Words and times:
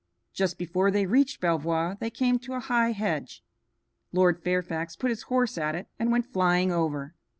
Just 0.33 0.57
before 0.57 0.89
they 0.89 1.05
reached 1.05 1.39
Belvoir 1.41 1.95
they 1.99 2.09
came 2.09 2.39
to 2.39 2.55
a 2.55 2.59
high 2.59 2.91
hedge. 2.91 3.43
Lord 4.11 4.41
Fairfax 4.43 4.95
put 4.95 5.11
his 5.11 5.21
horse 5.29 5.59
at 5.59 5.75
it 5.75 5.89
and 5.99 6.11
went 6.11 6.25
flying 6.25 6.71
over. 6.71 7.13